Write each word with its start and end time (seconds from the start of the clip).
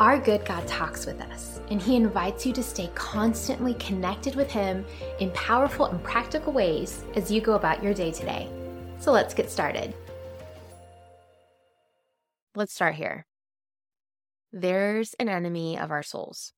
Our 0.00 0.18
good 0.18 0.44
God 0.46 0.66
talks 0.66 1.04
with 1.04 1.20
us, 1.20 1.60
and 1.70 1.80
He 1.80 1.96
invites 1.96 2.46
you 2.46 2.52
to 2.54 2.62
stay 2.62 2.90
constantly 2.94 3.74
connected 3.74 4.34
with 4.34 4.50
Him 4.50 4.86
in 5.20 5.30
powerful 5.32 5.86
and 5.86 6.02
practical 6.02 6.52
ways 6.52 7.04
as 7.14 7.30
you 7.30 7.40
go 7.40 7.54
about 7.54 7.82
your 7.82 7.92
day 7.92 8.10
today. 8.10 8.48
So 8.98 9.12
let's 9.12 9.34
get 9.34 9.50
started. 9.50 9.94
Let's 12.54 12.72
start 12.72 12.94
here. 12.94 13.26
There's 14.50 15.14
an 15.14 15.28
enemy 15.28 15.78
of 15.78 15.90
our 15.90 16.02
souls. 16.02 16.52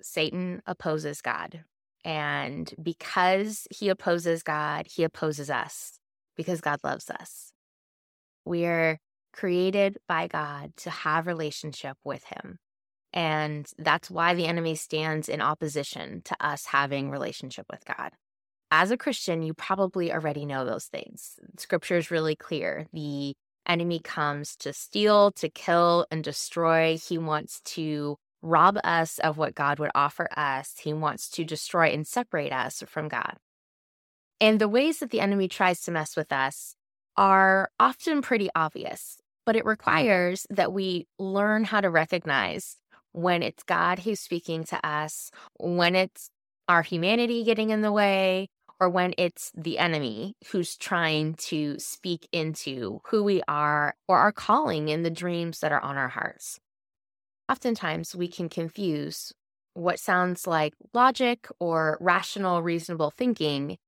Satan 0.00 0.62
opposes 0.66 1.20
God. 1.20 1.64
And 2.04 2.72
because 2.80 3.66
he 3.70 3.88
opposes 3.88 4.42
God, 4.44 4.86
he 4.88 5.02
opposes 5.02 5.50
us 5.50 5.98
because 6.36 6.60
God 6.60 6.80
loves 6.84 7.10
us. 7.10 7.52
We 8.44 8.64
are 8.64 8.98
created 9.32 9.98
by 10.06 10.28
God 10.28 10.76
to 10.78 10.90
have 10.90 11.26
relationship 11.26 11.96
with 12.04 12.24
him. 12.24 12.58
And 13.12 13.70
that's 13.78 14.10
why 14.10 14.34
the 14.34 14.46
enemy 14.46 14.74
stands 14.74 15.28
in 15.28 15.40
opposition 15.40 16.22
to 16.24 16.36
us 16.40 16.66
having 16.66 17.10
relationship 17.10 17.66
with 17.70 17.84
God. 17.84 18.12
As 18.70 18.90
a 18.90 18.96
Christian, 18.96 19.42
you 19.42 19.54
probably 19.54 20.12
already 20.12 20.44
know 20.44 20.64
those 20.64 20.86
things. 20.86 21.38
Scripture 21.56 21.96
is 21.96 22.10
really 22.10 22.36
clear. 22.36 22.86
The 22.92 23.34
enemy 23.66 24.00
comes 24.00 24.56
to 24.56 24.72
steal, 24.72 25.30
to 25.32 25.48
kill, 25.48 26.06
and 26.10 26.22
destroy. 26.22 26.96
He 26.96 27.16
wants 27.16 27.60
to 27.60 28.16
rob 28.42 28.78
us 28.84 29.18
of 29.20 29.38
what 29.38 29.54
God 29.54 29.78
would 29.78 29.90
offer 29.94 30.28
us. 30.36 30.74
He 30.82 30.92
wants 30.92 31.30
to 31.30 31.44
destroy 31.44 31.88
and 31.88 32.06
separate 32.06 32.52
us 32.52 32.82
from 32.86 33.08
God. 33.08 33.36
And 34.40 34.60
the 34.60 34.68
ways 34.68 34.98
that 34.98 35.10
the 35.10 35.20
enemy 35.20 35.48
tries 35.48 35.80
to 35.82 35.90
mess 35.90 36.16
with 36.16 36.32
us 36.32 36.74
are 37.16 37.70
often 37.80 38.20
pretty 38.20 38.50
obvious, 38.54 39.18
but 39.46 39.56
it 39.56 39.64
requires 39.64 40.46
that 40.50 40.72
we 40.72 41.06
learn 41.18 41.64
how 41.64 41.80
to 41.80 41.88
recognize 41.88 42.76
when 43.16 43.42
it's 43.42 43.62
God 43.62 44.00
who's 44.00 44.20
speaking 44.20 44.62
to 44.64 44.86
us, 44.86 45.30
when 45.58 45.96
it's 45.96 46.28
our 46.68 46.82
humanity 46.82 47.44
getting 47.44 47.70
in 47.70 47.80
the 47.80 47.90
way, 47.90 48.50
or 48.78 48.90
when 48.90 49.14
it's 49.16 49.50
the 49.56 49.78
enemy 49.78 50.34
who's 50.52 50.76
trying 50.76 51.32
to 51.34 51.78
speak 51.78 52.28
into 52.30 53.00
who 53.06 53.24
we 53.24 53.40
are 53.48 53.94
or 54.06 54.18
our 54.18 54.32
calling 54.32 54.90
in 54.90 55.02
the 55.02 55.08
dreams 55.08 55.60
that 55.60 55.72
are 55.72 55.80
on 55.80 55.96
our 55.96 56.08
hearts. 56.08 56.60
Oftentimes, 57.50 58.14
we 58.14 58.28
can 58.28 58.50
confuse 58.50 59.32
what 59.72 59.98
sounds 59.98 60.46
like 60.46 60.74
logic 60.92 61.48
or 61.58 61.96
rational, 62.02 62.62
reasonable 62.62 63.10
thinking 63.10 63.78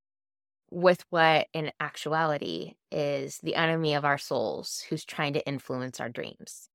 with 0.70 1.04
what 1.10 1.48
in 1.52 1.70
actuality 1.80 2.76
is 2.90 3.40
the 3.42 3.56
enemy 3.56 3.92
of 3.92 4.06
our 4.06 4.18
souls 4.18 4.84
who's 4.88 5.04
trying 5.04 5.34
to 5.34 5.46
influence 5.46 6.00
our 6.00 6.08
dreams. 6.08 6.67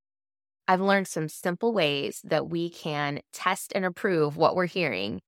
I've 0.74 0.82
learned 0.82 1.08
some 1.08 1.30
simple 1.30 1.72
ways 1.72 2.20
that 2.24 2.50
we 2.50 2.68
can 2.68 3.22
test 3.32 3.74
and 3.76 3.86
approve 3.86 4.38
what 4.38 4.56
we're 4.56 4.66
hearing 4.66 5.22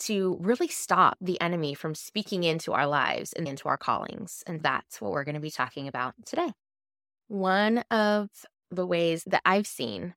to 0.00 0.36
really 0.38 0.68
stop 0.68 1.16
the 1.18 1.40
enemy 1.40 1.72
from 1.72 1.94
speaking 1.94 2.44
into 2.44 2.74
our 2.74 2.86
lives 2.86 3.32
and 3.32 3.48
into 3.48 3.70
our 3.70 3.78
callings. 3.78 4.44
And 4.46 4.62
that's 4.62 5.00
what 5.00 5.12
we're 5.12 5.24
going 5.24 5.34
to 5.34 5.40
be 5.40 5.50
talking 5.50 5.88
about 5.88 6.12
today. 6.26 6.52
One 7.28 7.78
of 7.90 8.28
the 8.70 8.86
ways 8.86 9.24
that 9.28 9.40
I've 9.46 9.66
seen 9.66 10.12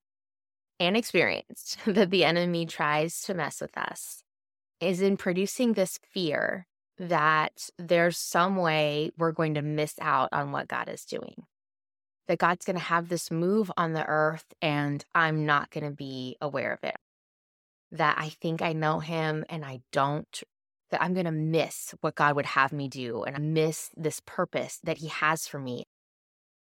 and 0.78 0.97
experienced 0.97 1.78
that 1.85 2.09
the 2.09 2.25
enemy 2.25 2.66
tries 2.66 3.22
to 3.22 3.33
mess 3.33 3.61
with 3.61 3.78
us 3.78 4.23
is 4.81 4.99
in 4.99 5.16
producing 5.16 5.72
this 5.72 6.01
fear 6.11 6.67
that 6.97 7.69
there's 7.79 8.17
some 8.17 8.57
way 8.57 9.11
we're 9.17 9.31
going 9.31 9.53
to 9.53 9.61
miss 9.61 9.94
out 10.01 10.28
on 10.33 10.51
what 10.51 10.67
God 10.67 10.89
is 10.89 11.05
doing. 11.05 11.45
That 12.27 12.39
God's 12.39 12.65
going 12.65 12.77
to 12.77 12.83
have 12.83 13.09
this 13.09 13.29
move 13.29 13.71
on 13.77 13.93
the 13.93 14.05
earth 14.05 14.45
and 14.61 15.05
I'm 15.13 15.45
not 15.45 15.69
going 15.69 15.83
to 15.83 15.91
be 15.91 16.37
aware 16.41 16.73
of 16.73 16.79
it. 16.83 16.95
That 17.91 18.17
I 18.17 18.29
think 18.29 18.61
I 18.61 18.73
know 18.73 18.99
him 18.99 19.45
and 19.47 19.63
I 19.63 19.81
don't, 19.91 20.43
that 20.89 21.03
I'm 21.03 21.13
going 21.13 21.25
to 21.25 21.31
miss 21.31 21.93
what 22.01 22.15
God 22.15 22.35
would 22.35 22.47
have 22.47 22.73
me 22.73 22.87
do 22.87 23.23
and 23.23 23.53
miss 23.53 23.91
this 23.95 24.21
purpose 24.25 24.79
that 24.83 24.97
he 24.97 25.07
has 25.07 25.47
for 25.47 25.59
me. 25.59 25.85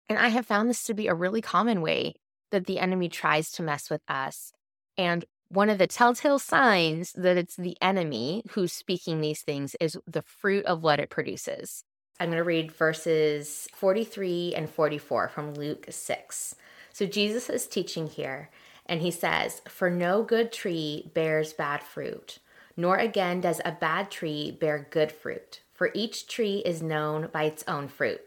And 0.09 0.19
I 0.19 0.29
have 0.29 0.47
found 0.47 0.69
this 0.69 0.83
to 0.85 0.95
be 0.95 1.07
a 1.07 1.15
really 1.15 1.41
common 1.41 1.81
way 1.81 2.15
that 2.51 2.67
the 2.67 2.79
enemy 2.79 3.09
tries 3.09 3.51
to 3.53 3.63
mess 3.63 3.91
with 3.91 4.03
us. 4.09 4.53
And 4.97 5.25
one 5.49 5.71
of 5.71 5.79
the 5.79 5.87
telltale 5.87 6.39
signs 6.39 7.13
that 7.13 7.37
it's 7.37 7.57
the 7.57 7.77
enemy 7.81 8.43
who's 8.51 8.73
speaking 8.73 9.21
these 9.21 9.43
things 9.43 9.77
is 9.81 9.99
the 10.07 10.23
fruit 10.23 10.65
of 10.67 10.83
what 10.83 11.01
it 11.01 11.11
produces. 11.11 11.85
I'm 12.21 12.29
going 12.29 12.39
to 12.39 12.45
read 12.45 12.71
verses 12.71 13.69
43 13.75 14.55
and 14.57 14.71
44 14.71 15.29
from 15.29 15.55
Luke 15.55 15.87
6. 15.91 16.55
So 16.93 17.07
Jesus 17.07 17.51
is 17.51 17.67
teaching 17.67 18.07
here, 18.07 18.51
and 18.87 19.01
he 19.01 19.11
says, 19.11 19.63
For 19.67 19.91
no 19.91 20.23
good 20.23 20.53
tree 20.53 21.11
bears 21.13 21.53
bad 21.53 21.83
fruit, 21.83 22.39
nor 22.77 22.97
again 22.97 23.41
does 23.41 23.61
a 23.65 23.73
bad 23.73 24.13
tree 24.13 24.53
bear 24.53 24.87
good 24.91 25.11
fruit, 25.11 25.61
for 25.73 25.91
each 25.93 26.29
tree 26.29 26.63
is 26.65 26.83
known 26.83 27.29
by 27.33 27.45
its 27.45 27.65
own 27.67 27.89
fruit. 27.89 28.21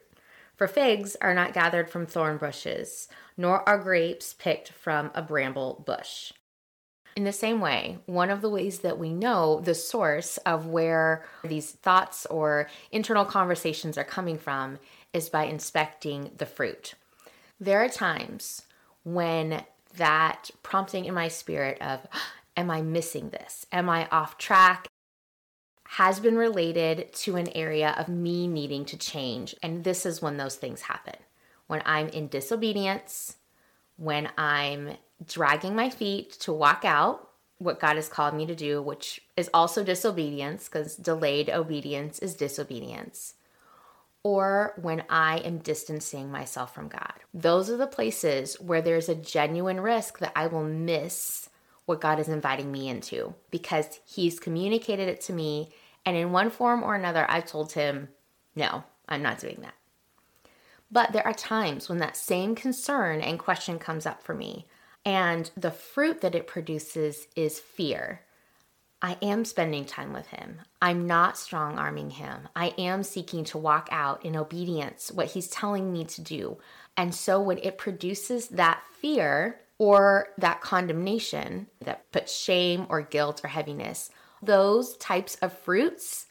For 0.57 0.67
figs 0.67 1.15
are 1.21 1.33
not 1.33 1.53
gathered 1.53 1.89
from 1.89 2.05
thorn 2.05 2.37
bushes, 2.37 3.07
nor 3.37 3.67
are 3.69 3.77
grapes 3.77 4.33
picked 4.33 4.69
from 4.69 5.11
a 5.13 5.21
bramble 5.21 5.83
bush. 5.85 6.33
In 7.17 7.23
the 7.23 7.33
same 7.33 7.61
way, 7.61 7.97
one 8.05 8.29
of 8.29 8.41
the 8.41 8.49
ways 8.49 8.81
that 8.81 8.99
we 8.99 9.11
know 9.11 9.59
the 9.59 9.73
source 9.73 10.37
of 10.45 10.67
where 10.67 11.25
these 11.43 11.71
thoughts 11.71 12.27
or 12.27 12.69
internal 12.91 13.25
conversations 13.25 13.97
are 13.97 14.03
coming 14.03 14.37
from 14.37 14.77
is 15.13 15.27
by 15.27 15.45
inspecting 15.45 16.29
the 16.37 16.45
fruit. 16.45 16.93
There 17.59 17.83
are 17.83 17.89
times 17.89 18.61
when 19.03 19.63
that 19.95 20.51
prompting 20.61 21.05
in 21.05 21.15
my 21.15 21.27
spirit 21.27 21.81
of, 21.81 22.05
ah, 22.13 22.33
Am 22.55 22.69
I 22.69 22.83
missing 22.83 23.29
this? 23.31 23.65
Am 23.71 23.89
I 23.89 24.07
off 24.11 24.37
track? 24.37 24.87
has 25.91 26.19
been 26.19 26.37
related 26.37 27.11
to 27.13 27.35
an 27.35 27.47
area 27.55 27.95
of 27.97 28.09
me 28.09 28.45
needing 28.45 28.85
to 28.85 28.97
change. 28.97 29.55
And 29.63 29.83
this 29.83 30.05
is 30.05 30.21
when 30.21 30.37
those 30.37 30.57
things 30.57 30.81
happen. 30.81 31.15
When 31.65 31.81
I'm 31.83 32.09
in 32.09 32.27
disobedience, 32.27 33.37
when 33.95 34.29
I'm 34.37 34.97
dragging 35.25 35.75
my 35.75 35.89
feet 35.89 36.31
to 36.41 36.53
walk 36.53 36.83
out 36.85 37.29
what 37.59 37.79
God 37.79 37.95
has 37.95 38.07
called 38.07 38.35
me 38.35 38.45
to 38.45 38.55
do, 38.55 38.81
which 38.81 39.21
is 39.35 39.49
also 39.53 39.83
disobedience, 39.83 40.65
because 40.69 40.95
delayed 40.95 41.49
obedience 41.49 42.19
is 42.19 42.35
disobedience, 42.35 43.33
or 44.21 44.73
when 44.81 45.03
I 45.09 45.39
am 45.39 45.57
distancing 45.57 46.31
myself 46.31 46.73
from 46.73 46.87
God. 46.87 47.13
Those 47.33 47.69
are 47.69 47.77
the 47.77 47.87
places 47.87 48.59
where 48.59 48.81
there's 48.81 49.09
a 49.09 49.15
genuine 49.15 49.81
risk 49.81 50.19
that 50.19 50.33
I 50.35 50.47
will 50.47 50.63
miss 50.63 51.49
what 51.85 52.01
God 52.01 52.19
is 52.19 52.27
inviting 52.27 52.71
me 52.71 52.89
into 52.89 53.33
because 53.49 53.99
He's 54.05 54.39
communicated 54.39 55.07
it 55.07 55.21
to 55.21 55.33
me. 55.33 55.69
And 56.05 56.15
in 56.15 56.31
one 56.31 56.51
form 56.51 56.83
or 56.83 56.95
another, 56.95 57.25
I've 57.29 57.45
told 57.45 57.71
Him, 57.71 58.09
no, 58.55 58.83
I'm 59.07 59.23
not 59.23 59.39
doing 59.39 59.59
that. 59.61 59.73
But 60.91 61.11
there 61.11 61.25
are 61.25 61.33
times 61.33 61.89
when 61.89 61.97
that 61.99 62.15
same 62.15 62.55
concern 62.55 63.21
and 63.21 63.39
question 63.39 63.79
comes 63.79 64.05
up 64.05 64.21
for 64.21 64.33
me. 64.33 64.67
And 65.07 65.49
the 65.55 65.71
fruit 65.71 66.19
that 66.19 66.35
it 66.35 66.47
produces 66.47 67.27
is 67.33 67.61
fear. 67.61 68.23
I 69.01 69.15
am 69.21 69.45
spending 69.45 69.85
time 69.85 70.11
with 70.11 70.27
him. 70.27 70.59
I'm 70.81 71.07
not 71.07 71.37
strong 71.37 71.79
arming 71.79 72.09
him. 72.09 72.49
I 72.57 72.73
am 72.77 73.03
seeking 73.03 73.45
to 73.45 73.57
walk 73.57 73.87
out 73.89 74.25
in 74.25 74.35
obedience 74.35 75.09
what 75.09 75.27
he's 75.27 75.47
telling 75.47 75.93
me 75.93 76.03
to 76.03 76.21
do. 76.21 76.57
And 76.97 77.15
so 77.15 77.39
when 77.41 77.57
it 77.59 77.77
produces 77.77 78.49
that 78.49 78.83
fear 78.99 79.61
or 79.77 80.27
that 80.39 80.59
condemnation 80.59 81.67
that 81.79 82.11
puts 82.11 82.35
shame 82.35 82.85
or 82.89 83.01
guilt 83.01 83.39
or 83.45 83.47
heaviness, 83.47 84.09
those 84.41 84.97
types 84.97 85.35
of 85.35 85.57
fruits 85.57 86.25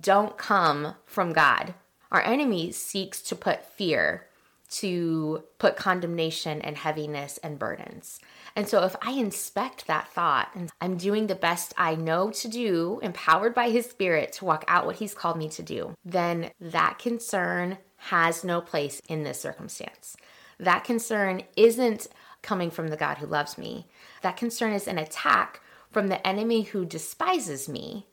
don't 0.00 0.36
come 0.36 0.96
from 1.04 1.32
God. 1.32 1.74
Our 2.10 2.22
enemy 2.22 2.72
seeks 2.72 3.22
to 3.22 3.36
put 3.36 3.64
fear, 3.64 4.26
to 4.68 5.44
put 5.58 5.76
condemnation 5.76 6.60
and 6.60 6.76
heaviness 6.76 7.38
and 7.38 7.58
burdens. 7.58 8.20
And 8.54 8.68
so, 8.68 8.84
if 8.84 8.96
I 9.02 9.12
inspect 9.12 9.86
that 9.86 10.08
thought 10.08 10.50
and 10.54 10.70
I'm 10.80 10.96
doing 10.96 11.26
the 11.26 11.34
best 11.34 11.74
I 11.76 11.94
know 11.94 12.30
to 12.30 12.48
do, 12.48 13.00
empowered 13.02 13.54
by 13.54 13.70
His 13.70 13.86
Spirit 13.86 14.32
to 14.34 14.44
walk 14.44 14.64
out 14.68 14.86
what 14.86 14.96
He's 14.96 15.14
called 15.14 15.36
me 15.36 15.48
to 15.50 15.62
do, 15.62 15.94
then 16.04 16.50
that 16.60 16.98
concern 16.98 17.78
has 17.96 18.44
no 18.44 18.60
place 18.60 19.00
in 19.08 19.22
this 19.22 19.40
circumstance. 19.40 20.16
That 20.58 20.84
concern 20.84 21.42
isn't 21.56 22.08
coming 22.42 22.70
from 22.70 22.88
the 22.88 22.96
God 22.96 23.18
who 23.18 23.26
loves 23.26 23.58
me. 23.58 23.86
That 24.22 24.36
concern 24.36 24.72
is 24.72 24.88
an 24.88 24.98
attack 24.98 25.60
from 25.90 26.08
the 26.08 26.24
enemy 26.26 26.62
who 26.62 26.84
despises 26.84 27.68
me. 27.68 28.06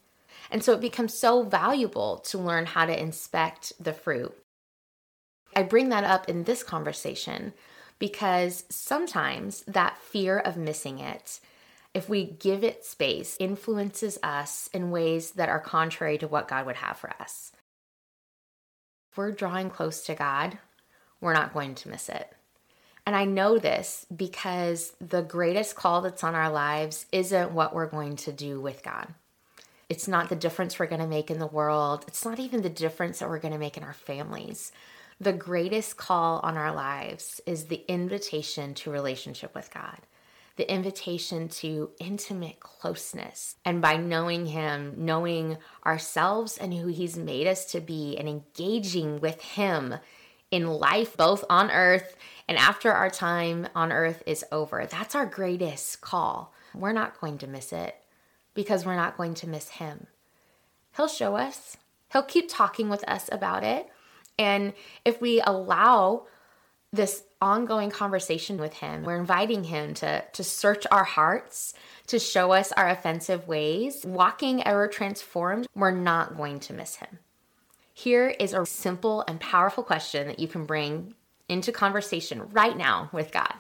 And 0.52 0.64
so 0.64 0.74
it 0.74 0.82
becomes 0.82 1.14
so 1.14 1.44
valuable 1.44 2.18
to 2.26 2.38
learn 2.38 2.66
how 2.66 2.86
to 2.86 3.02
inspect 3.02 3.74
the 3.80 3.94
fruit. 3.94 4.36
I 5.56 5.64
bring 5.64 5.90
that 5.90 6.04
up 6.04 6.30
in 6.30 6.44
this 6.44 6.64
conversation 6.64 7.54
because 8.00 8.64
sometimes 8.70 9.62
that 9.62 9.98
fear 9.98 10.38
of 10.40 10.58
missing 10.58 11.00
it, 11.00 11.40
if 11.94 12.10
we 12.10 12.26
give 12.26 12.64
it 12.64 12.86
space, 12.86 13.38
influences 13.40 14.18
us 14.24 14.70
in 14.74 14.92
ways 14.92 15.32
that 15.32 15.50
are 15.50 15.60
contrary 15.60 16.18
to 16.18 16.28
what 16.28 16.48
God 16.48 16.66
would 16.66 16.78
have 16.78 16.98
for 16.98 17.12
us. 17.20 17.52
If 19.12 19.18
we're 19.18 19.32
drawing 19.32 19.70
close 19.70 20.02
to 20.06 20.16
God, 20.16 20.58
we're 21.22 21.34
not 21.34 21.54
going 21.54 21.76
to 21.76 21.90
miss 21.90 22.10
it. 22.10 22.34
And 23.06 23.16
I 23.16 23.26
know 23.26 23.60
this 23.60 24.06
because 24.16 24.94
the 25.00 25.22
greatest 25.22 25.76
call 25.76 26.02
that's 26.02 26.24
on 26.24 26.36
our 26.36 26.50
lives 26.50 27.06
isn't 27.12 27.52
what 27.52 27.76
we're 27.76 27.86
going 27.86 28.16
to 28.18 28.32
do 28.32 28.60
with 28.60 28.82
God. 28.82 29.14
It's 29.90 30.08
not 30.08 30.30
the 30.30 30.36
difference 30.36 30.80
we're 30.80 30.88
going 30.88 31.02
to 31.02 31.08
make 31.08 31.30
in 31.30 31.40
the 31.40 31.46
world. 31.46 32.06
It's 32.08 32.26
not 32.26 32.40
even 32.40 32.62
the 32.62 32.70
difference 32.70 33.20
that 33.20 33.30
we're 33.30 33.40
going 33.40 33.54
to 33.54 33.60
make 33.60 33.78
in 33.78 33.84
our 33.84 33.94
families. 33.94 34.72
The 35.20 35.34
greatest 35.34 35.98
call 35.98 36.40
on 36.44 36.58
our 36.58 36.74
lives 36.74 37.40
is 37.46 37.66
the 37.66 37.84
invitation 37.88 38.74
to 38.76 38.92
relationship 38.92 39.54
with 39.56 39.74
God, 39.74 40.00
the 40.56 40.72
invitation 40.72 41.48
to 41.50 41.92
intimate 42.00 42.60
closeness. 42.60 43.56
And 43.64 43.82
by 43.82 43.98
knowing 43.98 44.48
Him, 44.48 44.94
knowing 44.98 45.58
ourselves 45.86 46.58
and 46.58 46.74
who 46.74 46.88
He's 46.88 47.18
made 47.18 47.48
us 47.48 47.66
to 47.72 47.80
be, 47.80 48.18
and 48.18 48.28
engaging 48.28 49.20
with 49.20 49.42
Him 49.42 49.96
in 50.52 50.68
life, 50.68 51.18
both 51.18 51.44
on 51.50 51.72
earth 51.72 52.16
and 52.48 52.58
after 52.58 52.92
our 52.92 53.10
time 53.10 53.68
on 53.76 53.92
earth 53.92 54.22
is 54.26 54.46
over. 54.52 54.86
That's 54.86 55.16
our 55.16 55.26
greatest 55.26 56.02
call. 56.02 56.54
We're 56.76 56.92
not 56.92 57.20
going 57.20 57.38
to 57.40 57.48
miss 57.48 57.72
it 57.72 57.96
because 58.54 58.86
we're 58.86 58.96
not 58.96 59.18
going 59.18 59.34
to 59.36 59.50
miss 59.50 59.70
Him. 59.70 60.08
He'll 60.96 61.08
show 61.08 61.36
us, 61.36 61.78
He'll 62.12 62.24
keep 62.24 62.50
talking 62.50 62.90
with 62.90 63.04
us 63.08 63.30
about 63.32 63.64
it. 63.64 63.88
And 64.38 64.74
if 65.06 65.22
we 65.22 65.42
allow 65.42 66.28
this 66.92 67.24
ongoing 67.42 67.90
conversation 67.90 68.58
with 68.58 68.74
him 68.76 69.04
we're 69.04 69.18
inviting 69.18 69.66
him 69.66 69.94
to 69.94 70.24
to 70.32 70.44
search 70.46 70.88
our 70.92 71.04
hearts 71.04 71.74
to 72.08 72.18
show 72.18 72.54
us 72.54 72.72
our 72.72 72.88
offensive 72.88 73.46
ways 73.50 74.06
walking 74.06 74.66
ever 74.66 74.88
transformed 74.88 75.68
we're 75.76 75.92
not 75.92 76.38
going 76.38 76.58
to 76.58 76.72
miss 76.72 76.96
him 76.96 77.20
here 77.94 78.30
is 78.30 78.54
a 78.54 78.66
simple 78.66 79.24
and 79.28 79.40
powerful 79.40 79.84
question 79.84 80.28
that 80.28 80.40
you 80.40 80.48
can 80.48 80.66
bring 80.66 81.14
into 81.48 81.72
conversation 81.72 82.50
right 82.52 82.76
now 82.76 83.10
with 83.12 83.32
God. 83.32 83.54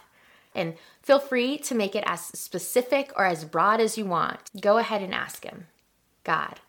And 0.55 0.75
feel 1.01 1.19
free 1.19 1.57
to 1.59 1.75
make 1.75 1.95
it 1.95 2.03
as 2.07 2.21
specific 2.21 3.11
or 3.15 3.25
as 3.25 3.45
broad 3.45 3.79
as 3.79 3.97
you 3.97 4.05
want. 4.05 4.39
Go 4.59 4.77
ahead 4.77 5.01
and 5.01 5.13
ask 5.13 5.43
Him 5.43 5.67
God, 6.23 6.59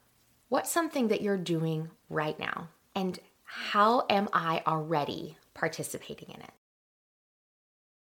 what's 0.49 0.71
something 0.71 1.09
that 1.09 1.23
you're 1.23 1.37
doing 1.37 1.91
right 2.11 2.39
now? 2.39 2.69
And 2.95 3.19
how 3.57 4.05
am 4.11 4.29
I 4.33 4.63
already 4.67 5.37
participating 5.55 6.29
in 6.31 6.41
it? 6.41 6.51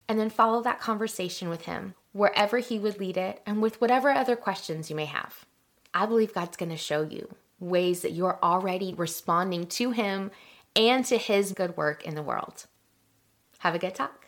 And 0.08 0.18
then 0.18 0.30
follow 0.30 0.62
that 0.62 0.80
conversation 0.80 1.48
with 1.48 1.62
Him 1.62 1.94
wherever 2.12 2.58
He 2.58 2.78
would 2.78 2.98
lead 2.98 3.16
it 3.16 3.40
and 3.46 3.62
with 3.62 3.80
whatever 3.80 4.10
other 4.10 4.34
questions 4.34 4.90
you 4.90 4.96
may 4.96 5.04
have. 5.04 5.46
I 5.94 6.06
believe 6.06 6.34
God's 6.34 6.56
going 6.56 6.70
to 6.70 6.76
show 6.76 7.02
you 7.02 7.34
ways 7.60 8.02
that 8.02 8.12
you're 8.12 8.38
already 8.42 8.94
responding 8.94 9.66
to 9.68 9.92
Him 9.92 10.32
and 10.74 11.04
to 11.04 11.16
His 11.16 11.52
good 11.52 11.76
work 11.76 12.04
in 12.04 12.16
the 12.16 12.22
world. 12.22 12.66
Have 13.58 13.76
a 13.76 13.78
good 13.78 13.94
talk. 13.94 14.27